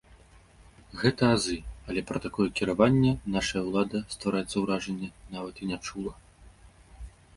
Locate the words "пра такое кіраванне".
2.11-3.11